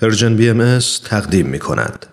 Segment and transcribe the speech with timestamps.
[0.00, 2.06] Persian Bee تقدیم می کند.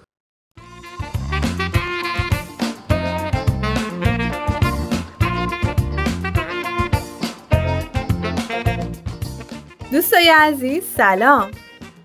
[9.92, 11.52] دوستای عزیز سلام.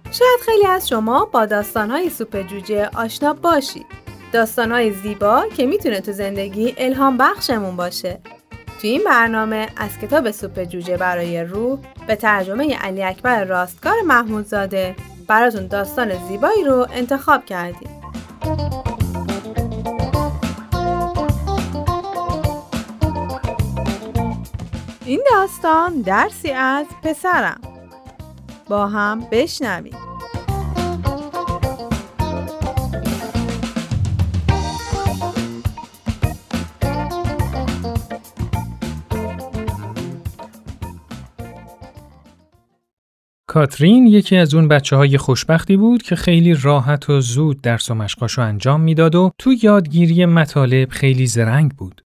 [0.04, 3.86] شاید خیلی از شما با داستانهای سوپ جوجه آشنا باشید.
[4.32, 8.20] داستانهای زیبا که می‌تونه تو زندگی الهام بخشمون باشه.
[8.80, 14.96] تو این برنامه از کتاب سوپ جوجه برای روح به ترجمه علی اکبر راستگار محمودزاده
[15.26, 17.88] براتون داستان زیبایی رو انتخاب کردیم.
[25.04, 27.60] این داستان درسی از پسرم
[28.68, 30.11] با هم بشنویم
[43.52, 47.94] کاترین یکی از اون بچه های خوشبختی بود که خیلی راحت و زود درس و
[47.94, 52.02] مشقاشو انجام می‌داد و تو یادگیری مطالب خیلی زرنگ بود.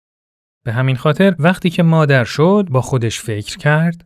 [0.65, 4.05] به همین خاطر وقتی که مادر شد با خودش فکر کرد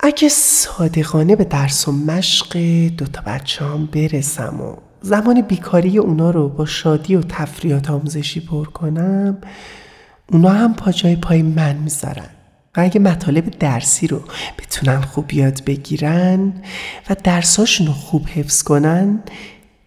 [0.00, 2.58] اگه صادقانه به درس و مشق
[2.98, 8.64] دوتا بچه هم برسم و زمان بیکاری اونا رو با شادی و تفریات آموزشی پر
[8.64, 9.38] کنم
[10.32, 12.30] اونا هم پا جای پای من می‌ذارن
[12.76, 14.22] و اگه مطالب درسی رو
[14.58, 16.52] بتونن خوب یاد بگیرن
[17.10, 19.22] و درساشون رو خوب حفظ کنن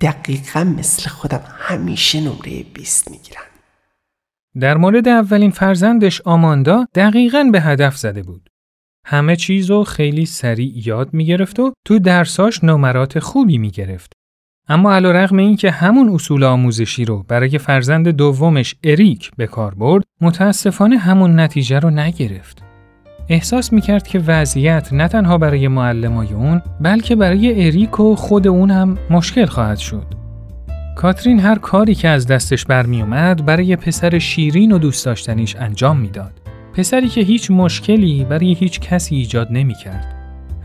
[0.02, 3.44] دقیقا مثل خودم همیشه نمره 20 می‌گیرن
[4.60, 8.50] در مورد اولین فرزندش آماندا دقیقا به هدف زده بود.
[9.06, 14.14] همه چیز رو خیلی سریع یاد می‌گرفت و تو درساش نمرات خوبی می‌گرفت.
[14.68, 19.76] اما علا رغم این که همون اصول آموزشی رو برای فرزند دومش اریک به کار
[19.76, 22.63] برد، متاسفانه همون نتیجه رو نگرفت.
[23.30, 28.72] احساس می‌کرد که وضعیت نه تنها برای معلمای اون بلکه برای اریک و خود اون
[28.72, 30.06] هم مشکل خواهد شد.
[30.96, 36.32] کاترین هر کاری که از دستش برمیومد برای پسر شیرین و دوست داشتنیش انجام می‌داد.
[36.74, 40.16] پسری که هیچ مشکلی برای هیچ کسی ایجاد نمی‌کرد.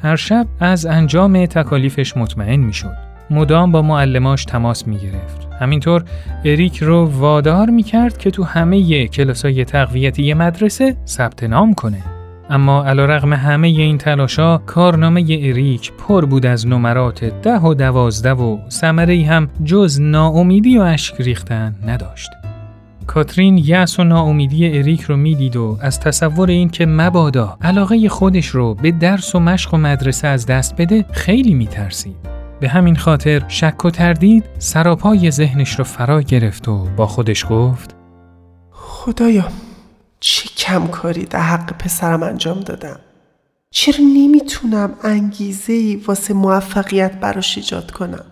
[0.02, 2.96] هر شب از انجام تکالیفش مطمئن می‌شد.
[3.30, 5.48] مدام با معلماش تماس می گرفت.
[5.60, 6.04] همینطور
[6.44, 12.17] اریک رو وادار می کرد که تو همه کلاسای تقویتی مدرسه ثبت نام کنه.
[12.50, 18.32] اما علا رغم همه این تلاشا کارنامه اریک پر بود از نمرات ده و دوازده
[18.32, 22.30] و سمره هم جز ناامیدی و اشک ریختن نداشت.
[23.06, 28.46] کاترین یأس و ناامیدی اریک رو می‌دید و از تصور این که مبادا علاقه خودش
[28.46, 32.16] رو به درس و مشق و مدرسه از دست بده خیلی میترسید.
[32.60, 37.96] به همین خاطر شک و تردید سراپای ذهنش رو فرا گرفت و با خودش گفت
[38.70, 39.44] خدایا
[40.20, 43.00] چه کم کاری در حق پسرم انجام دادم؟
[43.70, 48.24] چرا نمی‌تونم انگیزه ای واسه موفقیت براش ایجاد کنم؟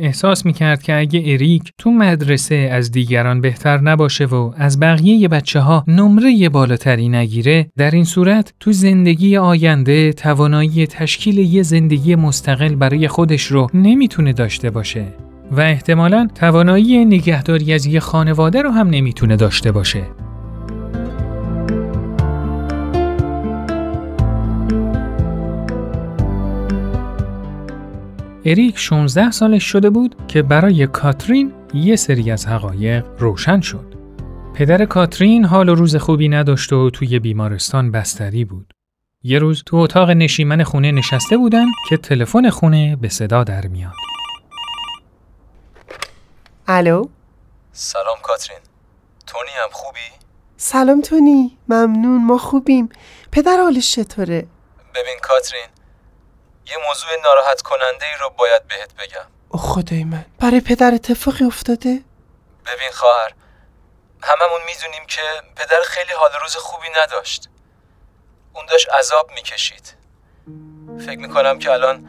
[0.00, 5.60] احساس می‌کرد که اگه اریک تو مدرسه از دیگران بهتر نباشه و از بقیه بچه
[5.60, 12.74] ها نمره بالاتری نگیره در این صورت تو زندگی آینده توانایی تشکیل یه زندگی مستقل
[12.74, 15.04] برای خودش رو نمی‌تونه داشته باشه
[15.50, 20.02] و احتمالا توانایی نگهداری از یه خانواده رو هم نمی‌تونه داشته باشه.
[28.44, 33.94] اریک 16 سالش شده بود که برای کاترین یه سری از حقایق روشن شد.
[34.54, 38.72] پدر کاترین حال و روز خوبی نداشت و توی بیمارستان بستری بود.
[39.22, 43.92] یه روز تو اتاق نشیمن خونه نشسته بودن که تلفن خونه به صدا در میاد.
[46.68, 47.04] الو
[47.72, 48.58] سلام کاترین
[49.26, 50.00] تونی هم خوبی؟
[50.56, 52.88] سلام تونی ممنون ما خوبیم
[53.32, 54.46] پدر حالش چطوره؟
[54.94, 55.66] ببین کاترین
[56.70, 59.26] یه موضوع ناراحت کننده ای رو باید بهت بگم.
[59.48, 60.24] او خدای من.
[60.40, 62.00] برای پدر اتفاقی افتاده؟
[62.66, 63.34] ببین خواهر
[64.22, 65.20] هممون می‌دونیم که
[65.56, 67.48] پدر خیلی حال روز خوبی نداشت.
[68.54, 69.94] اون داشت عذاب می‌کشید.
[71.06, 72.08] فکر می‌کنم که الان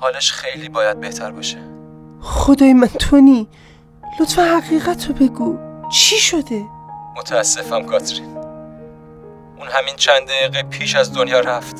[0.00, 1.58] حالش خیلی باید بهتر باشه.
[2.22, 3.48] خدای من تونی
[4.20, 5.58] لطفا حقیقت رو بگو.
[5.90, 6.64] چی شده؟
[7.16, 8.36] متاسفم کاترین.
[9.56, 11.76] اون همین چند دقیقه پیش از دنیا رفت.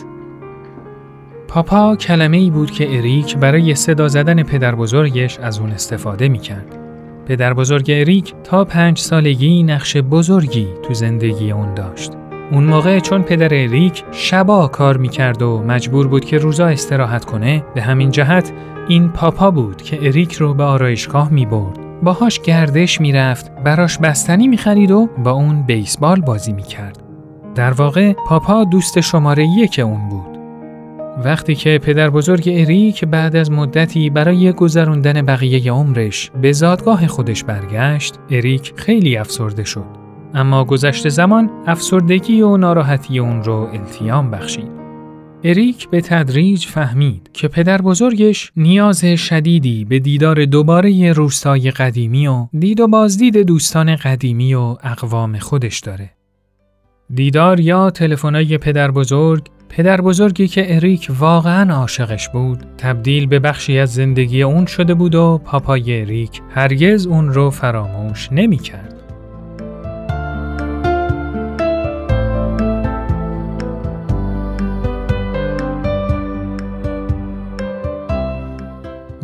[1.53, 6.39] پاپا کلمه ای بود که اریک برای صدا زدن پدر بزرگش از اون استفاده می
[6.39, 6.79] کرد.
[7.27, 12.13] پدر بزرگ اریک تا پنج سالگی نقش بزرگی تو زندگی اون داشت.
[12.53, 17.65] اون موقع چون پدر اریک شبا کار می‌کرد و مجبور بود که روزا استراحت کنه
[17.75, 18.53] به همین جهت
[18.89, 21.79] این پاپا بود که اریک رو به آرایشگاه می برد.
[22.03, 26.99] باهاش گردش می‌رفت، براش بستنی می‌خرید و با اون بیسبال بازی می‌کرد.
[27.55, 30.32] در واقع پاپا دوست شماره یک اون بود.
[31.25, 37.45] وقتی که پدر بزرگ اریک بعد از مدتی برای گذراندن بقیه عمرش به زادگاه خودش
[37.45, 40.03] برگشت، اریک خیلی افسرده شد.
[40.35, 44.83] اما گذشت زمان افسردگی و ناراحتی اون رو التیام بخشید.
[45.45, 52.47] اریک به تدریج فهمید که پدر بزرگش نیاز شدیدی به دیدار دوباره روستای قدیمی و
[52.59, 56.11] دید و بازدید دوستان قدیمی و اقوام خودش داره.
[57.15, 63.79] دیدار یا تلفن‌های پدر بزرگ پدر بزرگی که اریک واقعا عاشقش بود تبدیل به بخشی
[63.79, 69.02] از زندگی اون شده بود و پاپای اریک هرگز اون رو فراموش نمی کرد.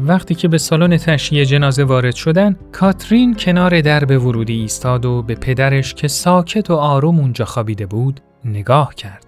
[0.08, 5.34] وقتی که به سالن تشییع جنازه وارد شدن، کاترین کنار درب ورودی ایستاد و به
[5.34, 9.24] پدرش که ساکت و آروم اونجا خوابیده بود، نگاه کرد.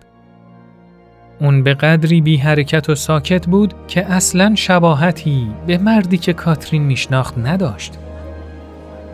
[1.40, 6.82] اون به قدری بی حرکت و ساکت بود که اصلا شباهتی به مردی که کاترین
[6.82, 7.92] میشناخت نداشت.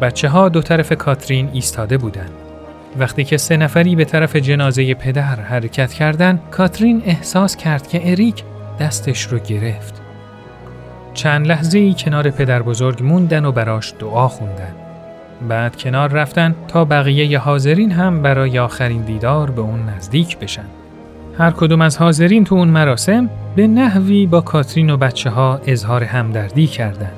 [0.00, 2.32] بچه ها دو طرف کاترین ایستاده بودند.
[2.98, 8.42] وقتی که سه نفری به طرف جنازه پدر حرکت کردند، کاترین احساس کرد که اریک
[8.80, 10.05] دستش رو گرفت.
[11.16, 14.74] چند لحظه ای کنار پدر بزرگ موندن و براش دعا خوندن.
[15.48, 20.64] بعد کنار رفتن تا بقیه حاضرین هم برای آخرین دیدار به اون نزدیک بشن.
[21.38, 26.04] هر کدوم از حاضرین تو اون مراسم به نحوی با کاترین و بچه ها اظهار
[26.04, 27.12] همدردی کردن.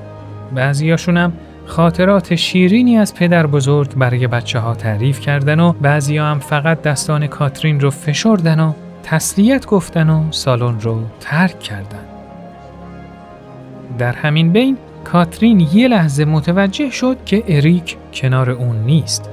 [0.55, 1.33] بعضیاشون هم
[1.67, 7.27] خاطرات شیرینی از پدر بزرگ برای بچه ها تعریف کردن و بعضی هم فقط دستان
[7.27, 8.73] کاترین رو فشردن و
[9.03, 12.18] تسلیت گفتن و سالن رو ترک کردن.
[13.99, 19.31] در همین بین کاترین یه لحظه متوجه شد که اریک کنار اون نیست.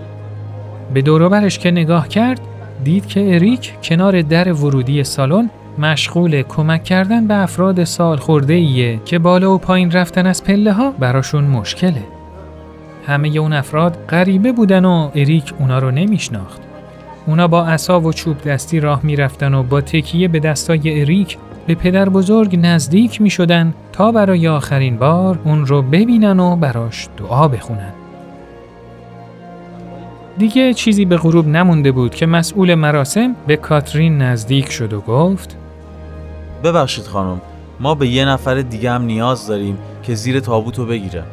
[0.94, 2.42] به دوروبرش که نگاه کرد
[2.84, 9.00] دید که اریک کنار در ورودی سالن مشغول کمک کردن به افراد سال خورده ایه
[9.06, 12.04] که بالا و پایین رفتن از پله ها براشون مشکله.
[13.08, 16.62] همه اون افراد غریبه بودن و اریک اونا رو نمیشناخت.
[17.28, 21.38] اونا با عصا و چوب دستی راه می‌رفتن و با تکیه به دستای اریک
[21.68, 27.08] به پدر بزرگ نزدیک می شدن تا برای آخرین بار اون رو ببینن و براش
[27.18, 27.94] دعا بخونن.
[30.38, 35.58] دیگه چیزی به غروب نمونده بود که مسئول مراسم به کاترین نزدیک شد و گفت
[36.64, 37.42] ببخشید خانم
[37.80, 41.24] ما به یه نفر دیگه هم نیاز داریم که زیر تابوتو بگیره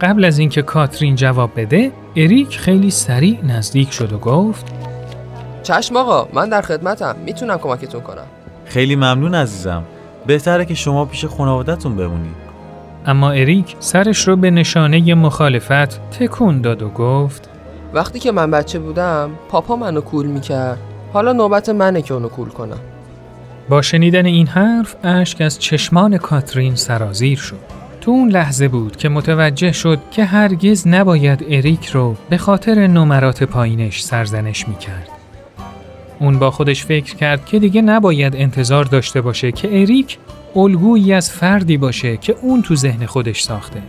[0.00, 4.66] قبل از اینکه کاترین جواب بده اریک خیلی سریع نزدیک شد و گفت
[5.62, 8.26] چشم آقا من در خدمتم می‌تونم کمکتون کنم
[8.74, 9.82] خیلی ممنون عزیزم.
[10.26, 12.36] بهتره که شما پیش خانوادتون بمونید.
[13.06, 17.50] اما اریک سرش رو به نشانه مخالفت تکون داد و گفت
[17.92, 20.78] وقتی که من بچه بودم پاپا منو کول می‌کرد.
[21.12, 22.78] حالا نوبت منه که اونو کول کنم.
[23.68, 27.56] با شنیدن این حرف اشک از چشمان کاترین سرازیر شد.
[28.00, 33.42] تو اون لحظه بود که متوجه شد که هرگز نباید اریک رو به خاطر نمرات
[33.42, 35.08] پایینش سرزنش می‌کرد.
[36.18, 40.18] اون با خودش فکر کرد که دیگه نباید انتظار داشته باشه که اریک
[40.56, 43.82] الگویی از فردی باشه که اون تو ذهن خودش ساخته.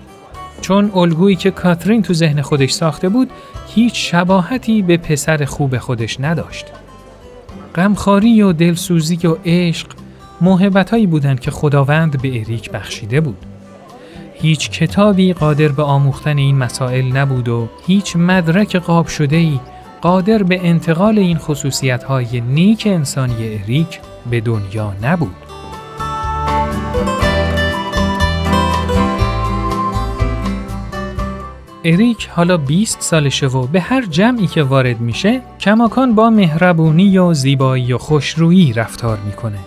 [0.61, 3.29] چون الگویی که کاترین تو ذهن خودش ساخته بود
[3.75, 6.65] هیچ شباهتی به پسر خوب خودش نداشت.
[7.75, 9.87] غمخواری و دلسوزی و عشق
[10.41, 13.37] موهبتهایی بودند که خداوند به اریک بخشیده بود.
[14.33, 19.59] هیچ کتابی قادر به آموختن این مسائل نبود و هیچ مدرک قاب شده ای
[20.05, 25.35] قادر به انتقال این خصوصیت های نیک انسانی اریک به دنیا نبود.
[31.83, 37.33] اریک حالا 20 سالشه و به هر جمعی که وارد میشه کماکان با مهربونی و
[37.33, 39.59] زیبایی و خوشرویی رفتار می‌کنه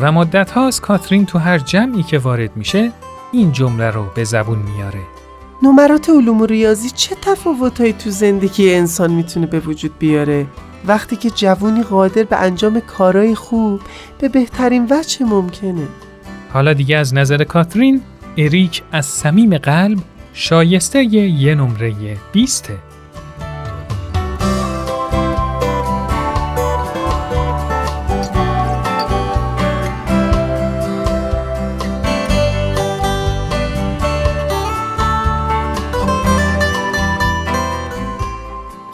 [0.00, 2.92] و مدت هاست کاترین تو هر جمعی که وارد میشه
[3.32, 5.21] این جمله رو به زبون میاره
[5.64, 10.46] نمرات علوم و ریاضی چه تفاوتهایی تو زندگی انسان می‌تونه به وجود بیاره؟
[10.86, 13.80] وقتی که جوونی قادر به انجام کارهای خوب
[14.18, 15.88] به بهترین وجه ممکنه.
[16.52, 18.02] حالا دیگه از نظر کاترین
[18.38, 19.98] اریک از صمیم قلب
[20.32, 21.94] شایسته یه نمره
[22.32, 22.70] 20